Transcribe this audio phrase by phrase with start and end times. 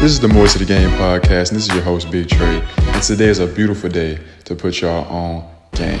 [0.00, 2.62] This is the More to the Game podcast, and this is your host, Big Trey.
[2.76, 6.00] And today is a beautiful day to put y'all on game.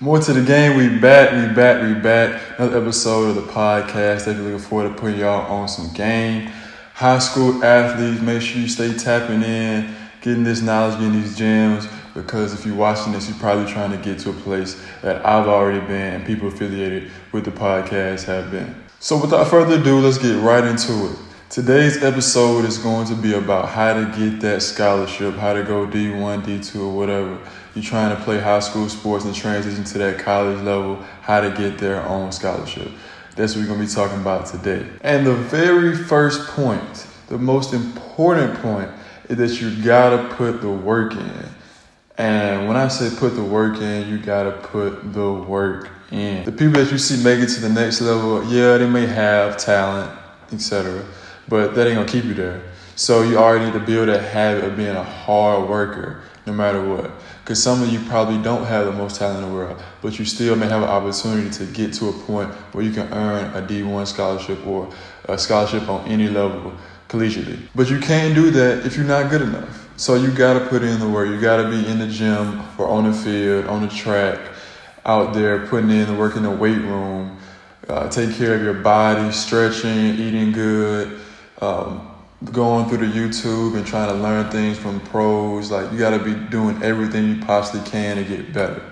[0.00, 2.40] More to the game, we back, we back, we back.
[2.56, 4.24] Another episode of the podcast.
[4.24, 6.50] Definitely looking forward to putting y'all on some game.
[6.94, 11.86] High school athletes, make sure you stay tapping in, getting this knowledge, getting these gems.
[12.14, 15.48] Because if you're watching this, you're probably trying to get to a place that I've
[15.48, 18.74] already been and people affiliated with the podcast have been.
[19.00, 21.25] So without further ado, let's get right into it.
[21.48, 25.86] Today's episode is going to be about how to get that scholarship, how to go
[25.86, 27.38] D1, D2, or whatever.
[27.72, 31.50] You're trying to play high school sports and transition to that college level, how to
[31.50, 32.90] get their own scholarship.
[33.36, 34.88] That's what we're going to be talking about today.
[35.02, 38.90] And the very first point, the most important point,
[39.28, 41.44] is that you got to put the work in.
[42.18, 46.44] And when I say put the work in, you got to put the work in.
[46.44, 49.56] The people that you see make it to the next level, yeah, they may have
[49.58, 50.10] talent,
[50.52, 51.04] etc
[51.48, 52.62] but that ain't gonna keep you there.
[52.96, 56.82] So you already need to build a habit of being a hard worker, no matter
[56.82, 57.10] what.
[57.44, 60.24] Because some of you probably don't have the most talent in the world, but you
[60.24, 63.66] still may have an opportunity to get to a point where you can earn a
[63.66, 64.90] D1 scholarship or
[65.26, 66.72] a scholarship on any level
[67.08, 67.58] collegiately.
[67.74, 69.86] But you can't do that if you're not good enough.
[69.98, 71.28] So you gotta put in the work.
[71.28, 74.38] You gotta be in the gym or on the field, on the track,
[75.04, 77.38] out there putting in the work in the weight room,
[77.88, 81.20] uh, take care of your body, stretching, eating good
[81.60, 82.10] um,
[82.52, 85.70] going through the YouTube and trying to learn things from pros.
[85.70, 88.82] Like you got to be doing everything you possibly can to get better,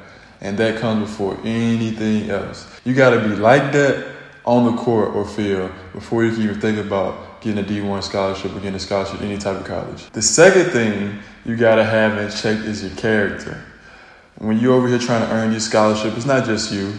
[0.41, 2.69] and that comes before anything else.
[2.85, 4.13] You got to be like that
[4.45, 8.53] on the court or field before you can even think about getting a D1 scholarship
[8.53, 10.11] or getting a scholarship any type of college.
[10.11, 13.63] The second thing you got to have in check is your character.
[14.39, 16.95] When you're over here trying to earn your scholarship, it's not just you.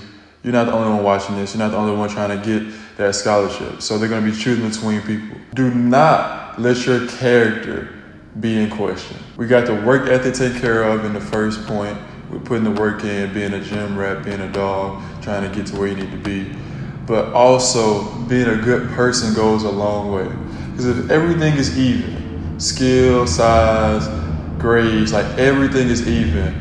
[0.45, 1.55] You're not the only one watching this.
[1.55, 3.81] You're not the only one trying to get that scholarship.
[3.81, 5.39] So they're going to be choosing between people.
[5.55, 7.91] Do not let your character
[8.39, 9.17] be in question.
[9.38, 11.97] We got the work ethic taken care of in the first point.
[12.29, 15.66] We're putting the work in, being a gym rat, being a dog, trying to get
[15.67, 16.55] to where you need to be.
[17.07, 20.29] But also, being a good person goes a long way.
[20.72, 24.07] Because if everything is even, skill, size,
[24.59, 26.53] grades, like everything is even,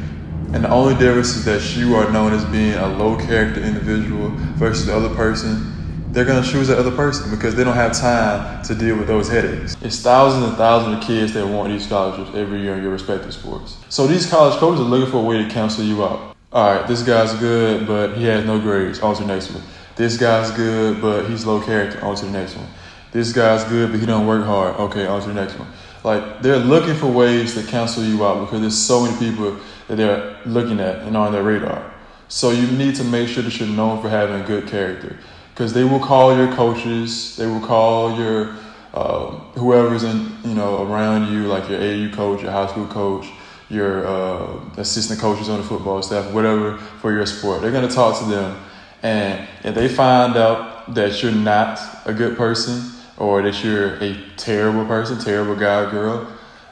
[0.53, 4.31] and the only difference is that you are known as being a low character individual
[4.57, 5.73] versus the other person.
[6.13, 9.29] They're gonna choose the other person because they don't have time to deal with those
[9.29, 9.77] headaches.
[9.83, 13.35] It's thousands and thousands of kids that want these scholarships every year in your respective
[13.35, 13.79] sports.
[13.89, 16.37] So these college coaches are looking for a way to cancel you out.
[16.53, 19.01] All right, this guy's good, but he has no grades.
[19.01, 19.65] On to the next one.
[19.97, 22.05] This guy's good, but he's low character.
[22.05, 22.69] On to the next one.
[23.11, 24.77] This guy's good, but he don't work hard.
[24.77, 25.69] Okay, on to the next one.
[26.05, 29.57] Like they're looking for ways to cancel you out because there's so many people
[29.89, 31.93] that they're looking at and on their radar.
[32.29, 35.19] So you need to make sure that you're known for having a good character
[35.55, 38.57] because they will call your coaches, they will call your
[38.93, 43.27] uh, whoever's in you know around you, like your AU coach, your high school coach,
[43.69, 47.63] your uh, assistant coaches on the football staff, whatever for your sport.
[47.63, 48.61] They're gonna talk to them,
[49.03, 54.17] and if they find out that you're not a good person or that you're a
[54.37, 56.27] terrible person, terrible guy girl,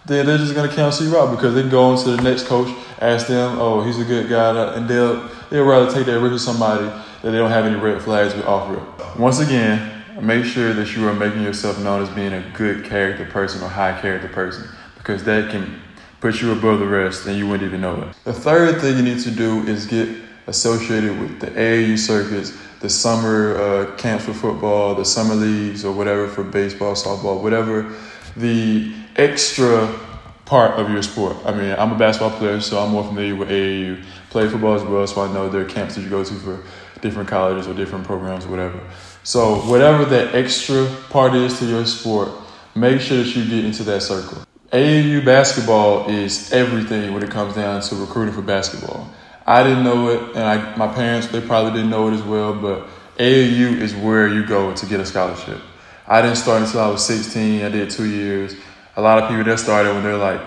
[0.07, 2.69] then they're just gonna cancel you out because they go on to the next coach,
[3.01, 6.41] ask them, oh, he's a good guy, and they'll they'll rather take that risk with
[6.41, 9.17] somebody that they don't have any red flags with off.
[9.19, 13.25] Once again, make sure that you are making yourself known as being a good character
[13.27, 15.81] person or high character person because that can
[16.21, 18.17] put you above the rest and you wouldn't even know it.
[18.25, 20.09] The third thing you need to do is get
[20.47, 25.93] associated with the AAU circuits, the summer uh, camps for football, the summer leagues, or
[25.93, 27.93] whatever for baseball, softball, whatever
[28.37, 29.99] the extra
[30.45, 31.37] part of your sport.
[31.45, 34.03] I mean, I'm a basketball player, so I'm more familiar with AAU.
[34.31, 36.63] Play football as well, so I know there are camps that you go to for
[37.01, 38.81] different colleges or different programs, or whatever.
[39.25, 42.31] So, whatever that extra part is to your sport,
[42.75, 44.45] make sure that you get into that circle.
[44.73, 49.09] AAU basketball is everything when it comes down to recruiting for basketball.
[49.47, 52.55] I didn't know it, and I, my parents they probably didn't know it as well.
[52.55, 52.89] But
[53.19, 55.61] AAU is where you go to get a scholarship.
[56.07, 57.65] I didn't start until I was 16.
[57.65, 58.57] I did two years.
[58.97, 60.41] A lot of people that started when they're like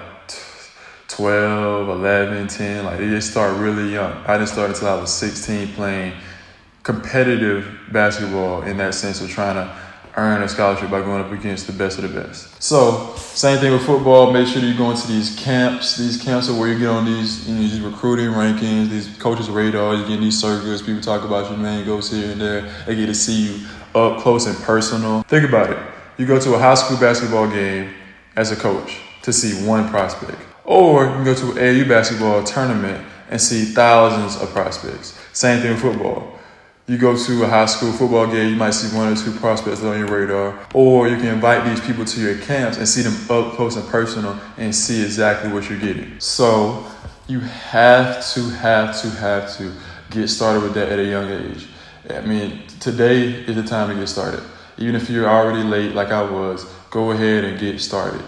[1.08, 2.86] 12, 11, 10.
[2.86, 4.12] Like they just start really young.
[4.26, 6.14] I didn't start until I was 16 playing
[6.84, 9.76] competitive basketball in that sense of trying to
[10.18, 12.62] earn a scholarship by going up against the best of the best.
[12.62, 14.32] So, same thing with football.
[14.32, 15.98] Make sure you go into these camps.
[15.98, 19.50] These camps are where you get on these, you know, these recruiting rankings, these coaches'
[19.50, 20.02] radars.
[20.02, 20.82] You get these circles.
[20.82, 22.62] People talk about your name goes here and there.
[22.86, 25.24] They get to see you up close and personal.
[25.24, 25.78] Think about it.
[26.18, 27.94] You go to a high school basketball game
[28.36, 32.44] as a coach to see one prospect, or you can go to an AU basketball
[32.44, 35.20] tournament and see thousands of prospects.
[35.34, 36.40] Same thing with football
[36.88, 39.84] You go to a high school football game, you might see one or two prospects
[39.84, 43.16] on your radar, or you can invite these people to your camps and see them
[43.30, 46.20] up close and personal and see exactly what you're getting.
[46.20, 46.86] So
[47.28, 49.74] you have to, have to, have to
[50.12, 51.68] get started with that at a young age.
[52.10, 54.44] I mean, today is the time to get started.
[54.78, 58.22] Even if you're already late, like I was, go ahead and get started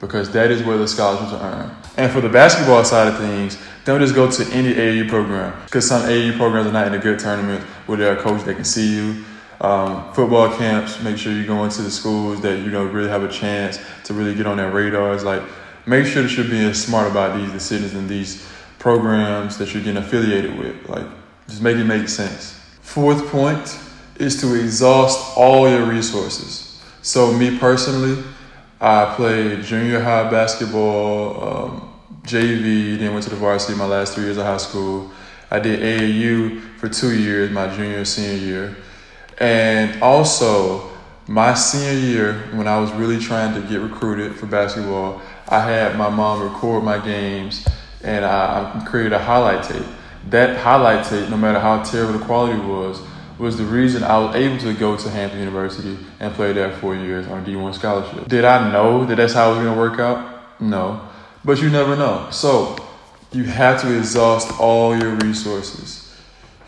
[0.00, 1.72] because that is where the scholarships are earned.
[1.96, 5.86] And for the basketball side of things, don't just go to any AAU program because
[5.86, 8.64] some AAU programs are not in a good tournament where they're a coach that can
[8.64, 9.24] see you.
[9.60, 13.22] Um, football camps, make sure you go into the schools that you know really have
[13.22, 15.24] a chance to really get on their radars.
[15.24, 15.42] Like,
[15.86, 18.46] make sure that you're being smart about these decisions and these
[18.78, 20.88] programs that you're getting affiliated with.
[20.88, 21.06] Like,
[21.48, 22.60] just make it make sense.
[22.94, 23.76] Fourth point
[24.20, 26.80] is to exhaust all your resources.
[27.02, 28.22] So, me personally,
[28.80, 31.42] I played junior high basketball.
[31.42, 35.10] Um, JV, then went to the varsity my last three years of high school.
[35.50, 38.76] I did AAU for two years, my junior and senior year.
[39.38, 40.88] And also,
[41.26, 45.98] my senior year, when I was really trying to get recruited for basketball, I had
[45.98, 47.66] my mom record my games
[48.04, 49.84] and I, I created a highlight tape.
[50.30, 53.00] That highlight tape, no matter how terrible the quality was,
[53.38, 56.94] was the reason I was able to go to Hampton University and play there four
[56.94, 58.28] years on D1 scholarship.
[58.28, 60.60] Did I know that that's how it was going to work out?
[60.60, 61.08] No
[61.44, 62.28] but you never know.
[62.30, 62.76] So
[63.32, 66.14] you have to exhaust all your resources.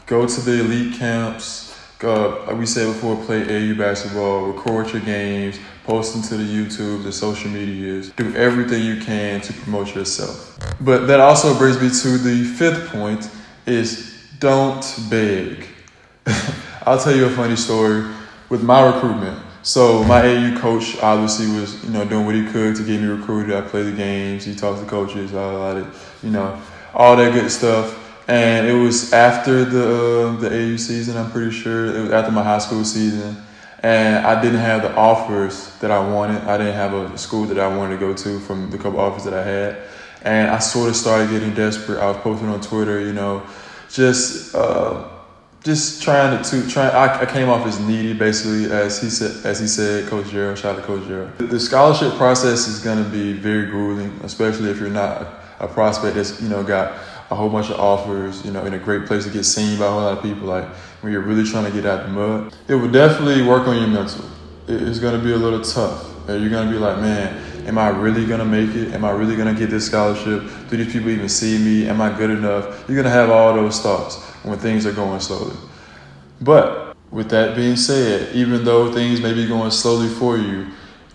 [0.07, 1.65] Go to the elite camps.
[1.99, 6.45] Go, like we said before, play AU basketball, record your games, post them to the
[6.45, 8.11] YouTube, the social medias.
[8.11, 10.59] Do everything you can to promote yourself.
[10.79, 13.31] But that also brings me to the fifth point
[13.67, 15.67] is don't beg.
[16.83, 18.07] I'll tell you a funny story
[18.49, 19.43] with my recruitment.
[19.63, 23.09] So my AU coach obviously was, you know, doing what he could to get me
[23.09, 23.57] recruited.
[23.57, 25.93] I played the games, he talked to coaches, all that,
[26.23, 26.63] you know,
[26.95, 28.05] all that good stuff.
[28.29, 31.17] And it was after the uh, the AU season.
[31.17, 33.37] I'm pretty sure it was after my high school season,
[33.83, 36.43] and I didn't have the offers that I wanted.
[36.43, 39.25] I didn't have a school that I wanted to go to from the couple offers
[39.25, 39.77] that I had,
[40.27, 41.99] and I sort of started getting desperate.
[41.99, 43.47] I was posting on Twitter, you know,
[43.89, 44.55] just.
[44.55, 45.13] Uh,
[45.63, 46.89] just trying to, to try.
[46.89, 49.45] I, I, came off as needy, basically, as he said.
[49.45, 50.57] As he said, Coach Gerald.
[50.57, 51.37] Shout out to Coach Gerald.
[51.39, 55.23] The, scholarship process is going to be very grueling, especially if you're not
[55.59, 56.93] a, prospect that's you know got
[57.31, 58.45] a whole bunch of offers.
[58.45, 60.47] You know, in a great place to get seen by a whole lot of people.
[60.47, 60.69] Like
[61.01, 63.89] when you're really trying to get out the mud, it will definitely work on your
[63.89, 64.25] mental.
[64.69, 66.13] It, it's going to be a little tough.
[66.29, 68.95] You're going to be like, man, am I really going to make it?
[68.95, 70.43] Am I really going to get this scholarship?
[70.71, 71.89] Do these people even see me?
[71.89, 72.85] Am I good enough?
[72.89, 75.57] You're going to have all those thoughts when things are going slowly.
[76.41, 80.69] But with that being said, even though things may be going slowly for you,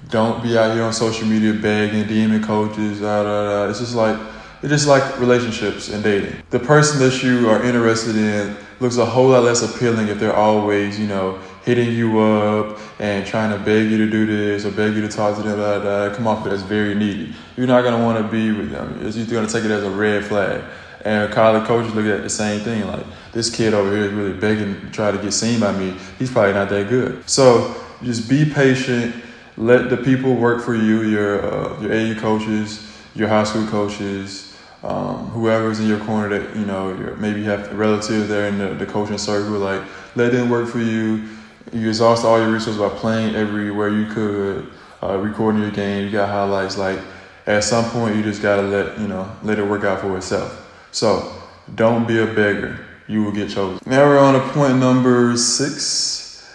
[0.10, 3.70] don't be out here on social media begging, DMing coaches, da, da, da.
[3.70, 4.20] It's just like
[4.62, 6.36] it's just like relationships and dating.
[6.52, 10.36] The person that you are interested in looks a whole lot less appealing if they're
[10.36, 14.72] always, you know, hitting you up and trying to beg you to do this or
[14.72, 15.58] beg you to talk to them.
[15.58, 16.16] Da, da, da.
[16.16, 17.34] Come off as very needy.
[17.56, 19.00] You're not gonna want to be with them.
[19.02, 20.64] You're gonna take it as a red flag.
[21.04, 22.86] And college coaches look at the same thing.
[22.88, 25.96] Like this kid over here is really begging to try to get seen by me.
[26.20, 27.28] He's probably not that good.
[27.30, 29.16] So just be patient.
[29.58, 31.04] Let the people work for you.
[31.04, 36.56] Your uh, your AU coaches, your high school coaches, um, whoever's in your corner that
[36.56, 39.54] you know maybe you have relatives there in the, the coaching circle.
[39.54, 39.82] Like
[40.16, 41.28] let them work for you.
[41.74, 44.72] You exhaust all your resources by playing everywhere you could,
[45.02, 46.06] uh, recording your game.
[46.06, 46.78] You got highlights.
[46.78, 47.00] Like
[47.48, 50.68] at some point, you just gotta let you know let it work out for itself.
[50.92, 51.34] So
[51.76, 52.86] don't be a beggar.
[53.08, 53.80] You will get chosen.
[53.86, 56.50] Now we're on to point number six,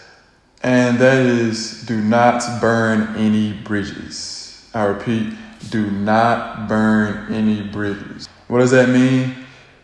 [0.63, 4.69] and that is do not burn any bridges.
[4.75, 5.33] I repeat,
[5.71, 8.29] do not burn any bridges.
[8.49, 9.35] What does that mean?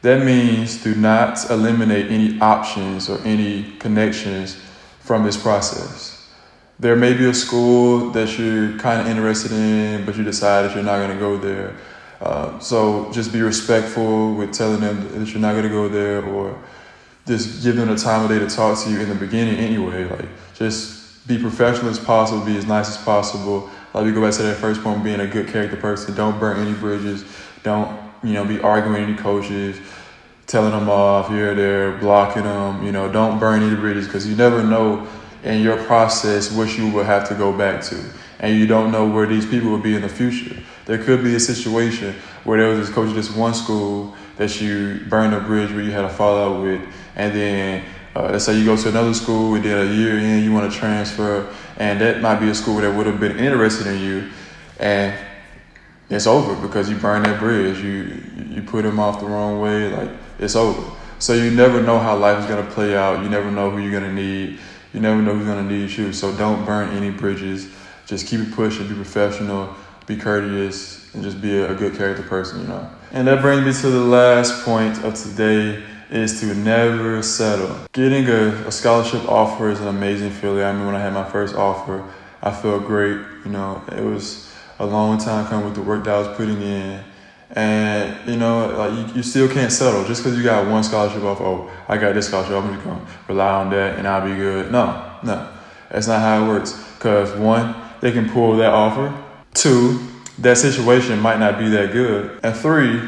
[0.03, 4.61] That means do not eliminate any options or any connections
[5.03, 6.31] from this process.
[6.79, 10.75] There may be a school that you're kind of interested in, but you decide that
[10.75, 11.77] you're not going to go there
[12.23, 16.25] uh, so just be respectful with telling them that you're not going to go there
[16.25, 16.57] or
[17.27, 20.05] just give them the time of day to talk to you in the beginning anyway.
[20.05, 23.69] Like just be professional as possible, be as nice as possible.
[23.93, 26.15] Like we go back to that first point, being a good character person.
[26.15, 27.25] Don't burn any bridges.
[27.65, 29.81] Don't, you know, be arguing any coaches,
[30.53, 32.85] telling them off here there, blocking them.
[32.85, 35.09] You know, don't burn any bridges because you never know
[35.43, 38.05] in your process what you will have to go back to.
[38.39, 40.55] And you don't know where these people will be in the future.
[40.85, 44.61] There could be a situation where there was this coach at this one school that
[44.61, 46.83] you burned a bridge where you had a fallout with,
[47.17, 50.45] and then uh, let's say you go to another school, and then a year in
[50.45, 53.87] you want to transfer, and that might be a school that would have been interested
[53.87, 54.29] in you,
[54.81, 55.17] and
[56.11, 57.79] it's over because you burned that bridge.
[57.79, 60.11] You you put them off the wrong way, like
[60.43, 60.91] it's over.
[61.19, 63.23] So you never know how life is gonna play out.
[63.23, 64.59] You never know who you're gonna need.
[64.93, 66.13] You never know who's gonna need you.
[66.13, 67.69] So don't burn any bridges.
[68.07, 68.89] Just keep it pushing.
[68.89, 69.75] Be professional.
[70.07, 72.63] Be courteous, and just be a, good character person.
[72.63, 72.91] You know.
[73.13, 75.81] And that brings me to the last point of today
[76.11, 77.87] is to never settle.
[77.93, 80.63] Getting a, a, scholarship offer is an amazing feeling.
[80.63, 82.05] I remember when I had my first offer,
[82.43, 83.19] I felt great.
[83.45, 86.61] You know, it was a long time coming with the work that I was putting
[86.61, 87.05] in.
[87.55, 91.23] And you know, like you, you still can't settle just because you got one scholarship
[91.23, 91.41] off.
[91.41, 92.55] Oh, I got this scholarship.
[92.55, 94.73] I'm gonna rely on that, and I'll be good.
[94.73, 95.53] No, no,
[95.91, 96.73] that's not how it works.
[96.97, 99.15] Because one, they can pull that offer.
[99.53, 100.01] Two,
[100.39, 102.41] that situation might not be that good.
[102.43, 103.03] And three,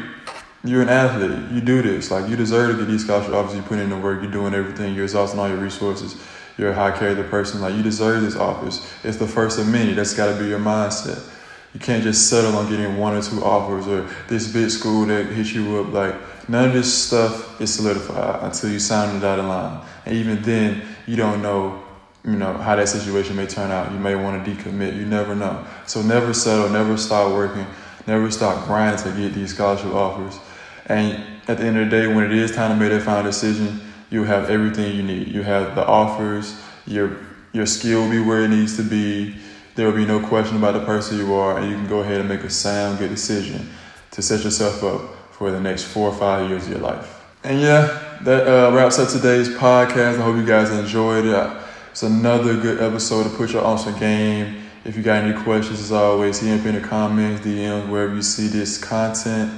[0.63, 1.51] you're an athlete.
[1.51, 2.11] You do this.
[2.11, 3.33] Like you deserve to get these scholarships.
[3.33, 4.21] Obviously, you put in the work.
[4.21, 4.93] You're doing everything.
[4.93, 6.21] You're exhausting all your resources.
[6.57, 7.61] You're a high character person.
[7.61, 8.87] Like you deserve this office.
[9.03, 9.93] It's the first of many.
[9.93, 11.31] That's got to be your mindset.
[11.75, 15.25] You can't just settle on getting one or two offers or this big school that
[15.25, 15.91] hits you up.
[15.91, 16.15] Like
[16.47, 19.85] none of this stuff is solidified until you sign the dotted line.
[20.05, 21.83] And even then, you don't know,
[22.23, 23.91] you know, how that situation may turn out.
[23.91, 24.95] You may want to decommit.
[24.95, 25.67] You never know.
[25.85, 26.69] So never settle.
[26.69, 27.67] Never stop working.
[28.07, 30.39] Never stop grinding to get these scholarship offers.
[30.85, 33.23] And at the end of the day, when it is time to make that final
[33.23, 35.27] decision, you have everything you need.
[35.27, 36.57] You have the offers.
[36.87, 37.17] Your
[37.51, 39.35] your skill will be where it needs to be
[39.75, 42.19] there will be no question about the person you are, and you can go ahead
[42.19, 43.69] and make a sound, good decision
[44.11, 47.23] to set yourself up for the next four or five years of your life.
[47.43, 50.17] And yeah, that uh, wraps up today's podcast.
[50.17, 51.57] I hope you guys enjoyed it.
[51.91, 54.63] It's another good episode to put your some game.
[54.83, 58.21] If you got any questions, as always, hit me in the comments, DMs, wherever you
[58.21, 59.51] see this content.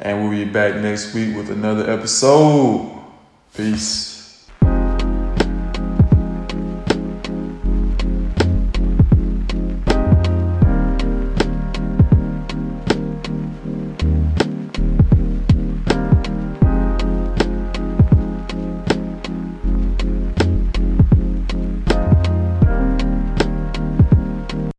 [0.00, 3.02] And we'll be back next week with another episode.
[3.54, 4.13] Peace.